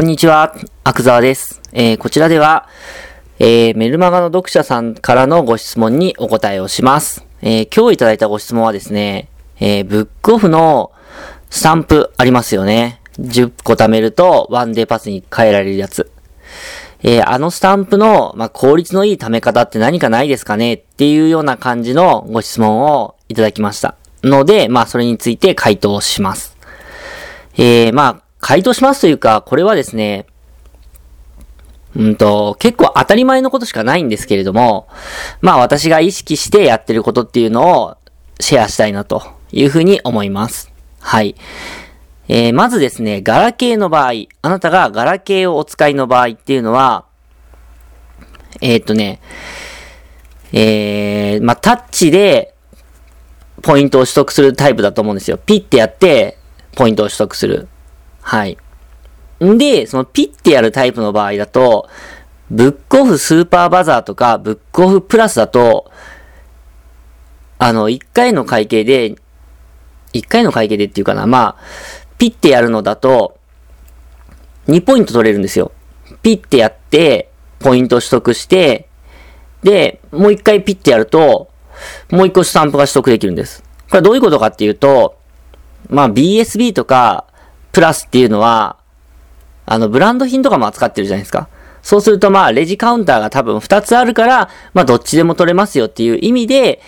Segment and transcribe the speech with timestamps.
[0.00, 1.60] こんにちは、アクザワです。
[1.74, 2.66] えーこちらでは、
[3.38, 7.26] えーメルマガの読者さんからのご質問にお答えをします。
[7.42, 9.28] えー今日いただいたご質問はですね、
[9.58, 10.92] えーブックオフの
[11.50, 13.02] スタンプありますよね。
[13.18, 16.10] 10個貯めるとワンデーパスに変えられるやつ。
[17.02, 20.72] えーあのスタンプの、まあ、効率のいい貯め方って何かないですかね？
[20.72, 23.96] っていうような感じのご質問をいただきました。
[24.24, 26.56] ので、まあ、それについて回答します。
[27.58, 30.26] えー、まあ、回答しますというか、これはですね、
[31.96, 34.88] うんと、結構当たり前のことしかないんですけれども、
[35.40, 37.96] まあ私が意識してやってることっていうのを
[38.38, 40.72] シェアしたいなというふうに思います。
[41.00, 41.34] はい。
[42.28, 44.12] えー、まずですね、ガラケーの場合、
[44.42, 47.04] あなたがガラケーをお使いの場合っていうのは、
[48.60, 49.20] えーっとね、
[50.52, 52.54] えー、まあタッチで
[53.62, 55.38] ポイントを取得するタイプだと思うんですよ。
[55.38, 56.38] ピッてやって、
[56.76, 57.68] ポイントを取得する。
[58.20, 58.58] はい。
[59.44, 61.88] んで、そのピッてやるタイプの場合だと、
[62.50, 65.90] ブックオフスーパーバザーとか、ブックオフプラスだと、
[67.58, 69.14] あの、1回の会計で、
[70.12, 71.62] 1回の会計でっていうかな、まあ、
[72.18, 73.38] ピッてやるのだと、
[74.66, 75.72] 2ポイント取れるんですよ。
[76.22, 78.88] ピッてやって、ポイント取得して、
[79.62, 81.50] で、もう1回ピッてやると、
[82.10, 83.62] もう1個スタンプが取得できるんです。
[83.90, 85.16] これどういうことかっていうと、
[85.88, 87.26] まあ BSB とか、
[87.72, 88.76] プラスっていうのは、
[89.66, 91.48] あの、ブランド品とかも扱ってるじゃないですか。
[91.82, 96.82] そうするとまあ、レジカウンターが多分2つあるから、まあ、どっちでも取れますよっていう意味で、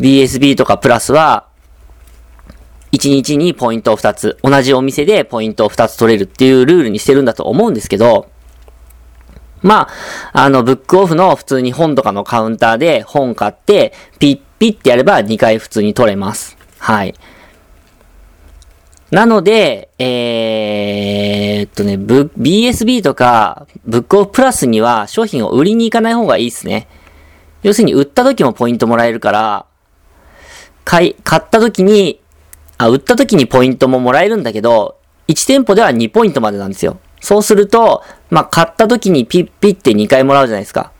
[0.00, 1.46] BSB とかプラスは、
[2.92, 8.28] 1日にポイントを2つ、同じお店でポイントを2つ取れるっていうルールにしてるんだと思うんですけど、
[9.60, 9.88] ま
[10.32, 16.56] あ、あの、ブックオフの普通に本とかのカウンターで本買って、ピッピッってやれば2回普通に取れます。
[16.78, 17.14] はい。
[19.10, 26.88] なので、えーっとね、BSB とか、ブックオフプラスには商品を売りに行かない方がいいですね。
[27.62, 29.66] 要するに売った時もポイントもらえるから、
[30.84, 32.20] 買い、買った時に、
[32.76, 36.98] あ、売った時にポイントももらえるんだけど、1店舗では2ポイントまでなんですよ。
[37.20, 40.92] そうすると、まあ、買った時にピッピッって2回もらうじゃないですか。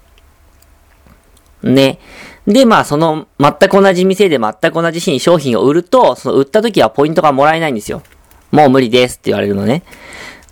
[1.62, 1.98] ね。
[2.48, 8.02] で、まあ、その、全く同じ店で全く同じ日に商品を売ると、その売った時はポイントがもらえないんですよ。
[8.50, 9.82] もう無理ですって言われるのね。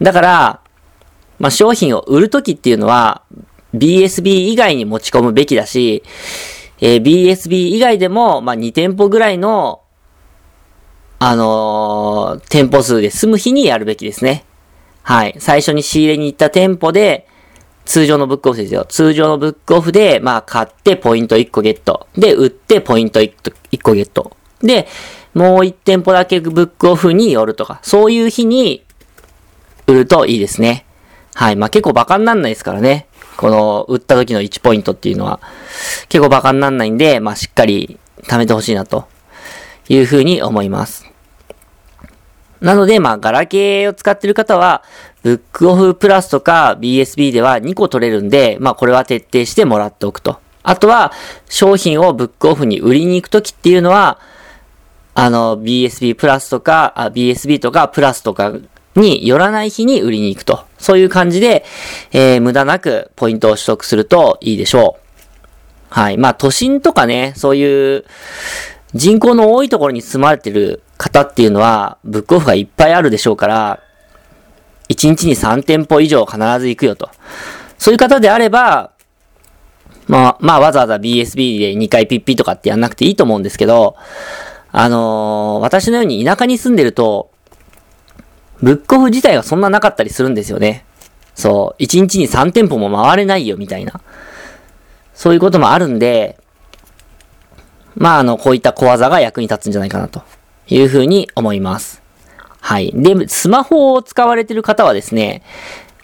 [0.03, 0.61] だから、
[1.39, 3.23] まあ、商品を売る時っていうのは、
[3.75, 6.03] BSB 以外に持ち込むべきだし、
[6.81, 9.81] えー BSB 以外でも、まあ、2店舗ぐらいの、
[11.19, 14.45] あのー店舗数で済む日にやるべきですね。
[15.03, 15.35] はい。
[15.39, 17.27] 最初に仕入れに行った店舗で、
[17.87, 18.85] 通常のブックオフですよ。
[18.85, 22.09] 通常のブックオフで、まあ、買ってポイント1個ゲット。
[22.19, 23.53] で、売ってポイント 1,
[23.83, 24.37] 個ゲット。
[24.61, 24.89] で、
[25.35, 28.85] もう1店舗だけブックオフに寄るとか、そういう日に
[29.87, 30.85] 売るといいですね。
[31.35, 31.57] はい。
[31.57, 33.07] まあ、結構バカになんないですからね。
[33.37, 35.41] この、売った時の1ポイントっていうのは、
[36.09, 39.07] 結構バカになんないんで、まあ、しっかり貯めてほしいなと
[39.89, 41.16] いうふうに思います。
[42.61, 44.83] なので、まあ、ガラケーを使ってる方は、
[45.23, 50.39] ブックオフプラスとか BSB では2個取れるんで、まあ、これは徹底してもらっておくと。
[50.63, 51.13] あとは、
[51.49, 54.19] 商品をブックオフに売りに行くときっていうのは、
[55.15, 58.53] あの、BSB プラスとか、BSB とかプラスとか
[58.95, 60.65] に寄らない日に売りに行くと。
[60.79, 61.65] そういう感じで、
[62.13, 65.07] えー、無駄なくポイントを取得するといいでしょう。
[65.89, 66.19] はい。
[66.19, 68.05] まあ、都心とかね、そういう、
[68.97, 73.81] 人口の多いところに住まれてる方っていうのは、ブックオフがいっぱいあるでしょうから、
[74.89, 77.11] 1日に3店舗以上必ず行くよと。
[77.79, 78.93] そういう方であれば、
[80.09, 83.97] まあ、まあ、わざわざ BSB で2回ピッピとかってやんなくていいと思うんですけど、
[84.73, 87.31] あのー私のように田舎に住んでると、
[88.63, 90.85] ブックオフ自体がそんななかったりするんですよね。
[91.35, 94.01] そう、1日に3店舗も回れないよみたいな。
[95.15, 96.39] そういうこともあるんで、
[97.97, 100.23] まあ、あの、こういった小技が役に立つんじゃないかなと
[100.69, 102.03] いうふうに思います。
[102.61, 102.93] はい。
[102.95, 105.43] で、スマホを使われてる方はですね、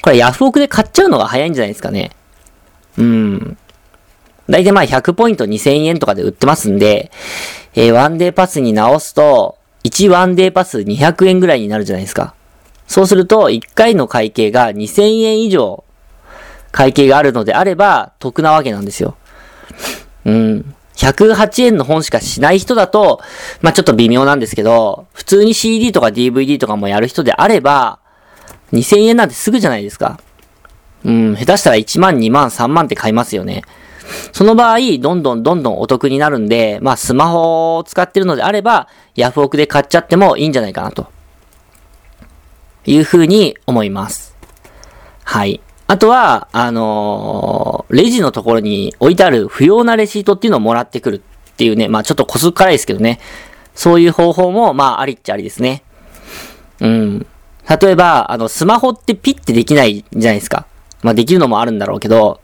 [0.02, 2.11] これヤフオクで買っちゃうのが早いんじゃないですかね。
[2.99, 3.58] うん。
[4.49, 7.11] だいたいまあ100ポイント2000円とかで売ってますんで、
[7.75, 12.34] えーワンデーパスに直すと、1ワンデーパス200円ぐらいになるじゃないですか。
[12.87, 15.84] そうすると、1回の会計が2000円以上、
[16.70, 19.17] 会計があるのであれば、得なわけなんですよ。
[20.25, 20.75] うん。
[20.97, 23.21] 108円の本しかしない人だと、
[23.61, 27.99] まあ、ちょっと微妙なんですけど、普通に CD とか DVD とかもやる人であれば、
[28.73, 30.21] 2000円なんてすぐじゃないですか。
[31.05, 33.62] うん、下手したら1万、2万、3万って買いますよね。
[34.33, 41.06] その場合、どんどんどんどんお得になるんで、まあ、スマホを使ってるのであれば、ヤフオクで買っちゃってもいいんじゃないかなと。
[42.85, 44.35] いうふうに思います。
[45.25, 45.61] はい。
[45.93, 53.21] あとは、あのー、レジのところに置いてある不要なレシートっていうのをもらってくるっていうね、まあちょっとこすっからいですけどね。
[53.75, 55.83] そういう方法も、まあありっちゃありですね。
[56.81, 57.27] うん。
[57.69, 60.65] 例えば、あの、スマホってピッてできないじゃないですか。
[61.03, 62.41] まあできるのもあるんだろうけど、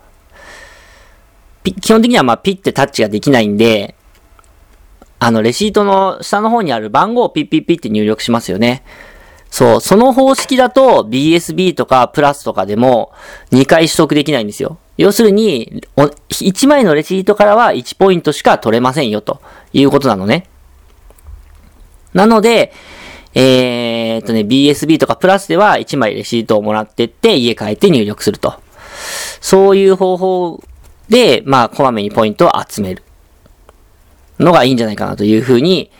[1.81, 3.95] 基本的にはまあピッてタッチができないんで、
[5.21, 8.83] あの、レシートの下の方にある番号をピッピッピッって入力しますよね。
[9.51, 13.13] そう、その方式だと BSB とかプラスとかでも
[13.51, 14.79] 2回取得できないんですよ。
[14.97, 19.41] 要するに、1枚のレシートからは1ポイントしか取れませんよと
[19.73, 20.49] いうことなのね。
[22.15, 22.73] なので、
[23.35, 28.61] えー、っとね、BSB とかプラスでは1枚レシートをもらってって家帰って入力すると。
[29.41, 30.65] そういう方法
[31.09, 33.03] で、まあ、こまめにポイントを集める
[34.39, 35.91] のがいいんじゃないかなというふうに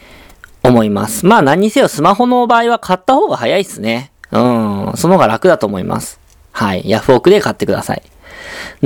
[0.69, 1.27] 思います。
[1.27, 4.13] まあ何にせよスマホの場合は買った方が早いっすね。
[4.31, 4.93] うん。
[4.97, 6.21] その方が楽だと思います。
[6.53, 6.89] はい。
[6.89, 8.03] ヤフオクで買ってください。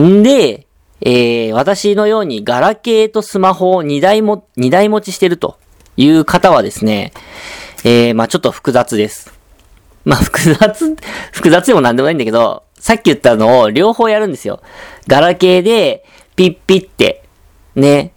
[0.00, 0.66] んで、
[1.00, 5.58] えー、私のようにガラケーとスマホを2台も、2台持ちしてると
[5.96, 7.12] いう方はですね、
[7.84, 9.32] えー、まあちょっと複雑です。
[10.04, 10.96] まあ複雑、
[11.32, 14.60] 複雑でもなんでもないんだけど、さっき言ったのを両方やるんですよ。
[15.08, 16.04] ガラケーで
[16.36, 17.24] ピッピって、
[17.74, 18.12] ね、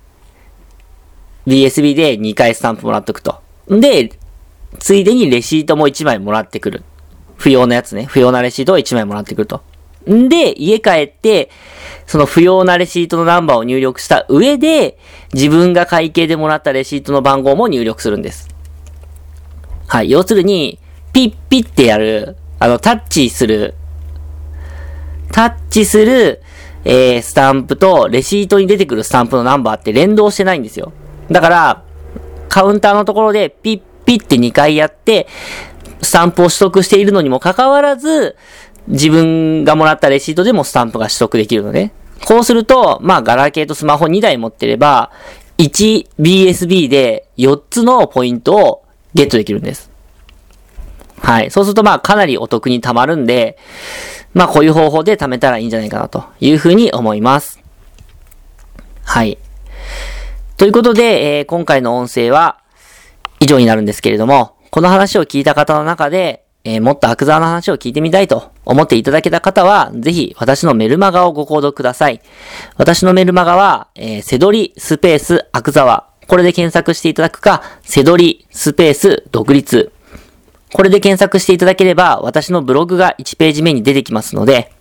[1.48, 3.45] BSB で2回スタンプもらっとくと。
[3.68, 4.12] で、
[4.80, 6.84] ついでにレシートも1枚もらってくる。
[7.38, 8.06] 不要なやつね。
[8.06, 9.62] 不要なレシートを1枚もらってくると。
[10.10, 11.50] んで、家帰って、
[12.06, 14.98] その不要なレシートのナンバーを入力した上で、
[15.34, 18.50] 自分が会計でもらったレシートの番号も入力するんです。
[19.88, 20.12] はい。
[20.12, 20.80] 要するに、
[21.14, 23.74] ピッピってやる、あの、タッチする、
[25.32, 26.42] タッチする、
[26.84, 30.94] えー、スタンプと、レシートに出てくるスタンプのナンバーって連動してないんですよ。
[31.32, 31.85] だから、
[32.56, 35.28] カウンターのところでピッピッって2回やって、
[36.02, 38.38] スタンプを取得しているのにもかかわらず、
[38.88, 41.92] 自分がもらったレシートでもスタンプが取得できるのね。
[42.24, 45.12] こうすると、まあ、ガラケーとスマホ2台持ってれば、
[45.58, 49.92] 1BSB で4つのポイントをゲットできるんです。
[51.20, 51.52] はい。
[51.52, 53.58] そうすると、まあ、かなりお得に貯まるんで、
[54.34, 57.60] まあ、こういう方法で貯めたらいいんじゃないかなというふうに思います。
[59.04, 59.38] はい。
[60.58, 62.62] ということで、えー、今回の音声は
[63.42, 72.22] 以上になるんですけれども、この話を聞いた方の中で、えー、もっとアクザーの話を聞いてみたいと思っていただけた方は、ぜひ私のメルマガをご購読ください。
[72.78, 76.10] 私のメルマガは、えー、セドリスペースアクザワ。
[76.26, 79.92] これで検索していただくか、セドリスペース独立。
[80.74, 84.72] これで検索していただければ、私のブログが1ページ目に出てきますので、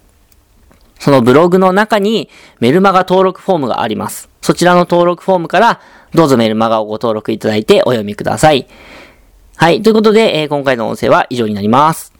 [0.98, 2.28] そのブログの中に
[2.60, 4.30] メルマガ登録フォームがあります。
[4.40, 5.80] そちらの登録フォームから、
[6.14, 8.68] どうぞメルマガをご登録いただいてお読みください。
[9.56, 9.82] はい。
[9.82, 12.13] ということで、えー、今回の音声は以上になります。